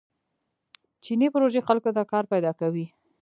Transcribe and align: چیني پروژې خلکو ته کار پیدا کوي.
چیني 1.03 1.27
پروژې 1.33 1.61
خلکو 1.67 1.89
ته 1.95 2.03
کار 2.11 2.23
پیدا 2.33 2.51
کوي. 2.59 2.85